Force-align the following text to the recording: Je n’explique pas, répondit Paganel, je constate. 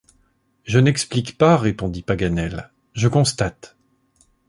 Je 0.63 0.79
n’explique 0.79 1.37
pas, 1.37 1.55
répondit 1.57 2.01
Paganel, 2.01 2.71
je 2.95 3.07
constate. 3.07 3.77